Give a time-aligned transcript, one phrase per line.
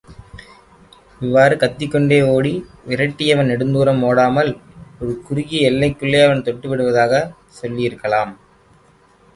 [1.19, 2.53] இவ்வாறு கத்திக்கொண்டே ஓடி
[2.87, 4.51] விரட்டியவன் நெடுந்துாரம் ஓடாமல்,
[4.99, 7.31] ஒரு குறுகிய எல்லைக்குள்ளே அவனைத் தொட்டுவிடுவதாக
[7.47, 8.33] சொல்லியிருக்கலாம்.